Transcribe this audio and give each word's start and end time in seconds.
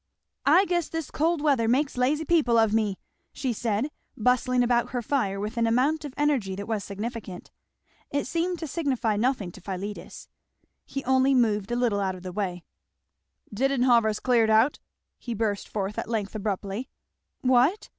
"I 0.47 0.65
guess 0.65 0.89
this 0.89 1.11
cold 1.11 1.41
weather 1.43 1.67
makes 1.67 1.95
lazy 1.95 2.25
people 2.25 2.57
of 2.57 2.73
me!" 2.73 2.97
she 3.33 3.53
said 3.53 3.91
bustling 4.17 4.63
about 4.63 4.89
her 4.93 5.01
fire 5.03 5.39
with 5.39 5.57
an 5.57 5.67
amount 5.67 6.05
of 6.05 6.15
energy 6.17 6.55
that 6.55 6.67
was 6.67 6.83
significant. 6.83 7.51
It 8.09 8.25
seemed 8.25 8.57
to 8.57 8.67
signify 8.67 9.15
nothing 9.15 9.51
to 9.51 9.61
Philetus. 9.61 10.27
He 10.87 11.03
only 11.05 11.35
moved 11.35 11.69
a 11.69 11.75
little 11.75 11.99
out 11.99 12.15
of 12.15 12.23
the 12.23 12.33
way. 12.33 12.63
"Didenhover's 13.53 14.19
cleared 14.19 14.49
out," 14.49 14.79
he 15.19 15.35
burst 15.35 15.69
forth 15.69 15.99
at 15.99 16.09
length 16.09 16.33
abruptly. 16.33 16.89
"What!" 17.41 17.89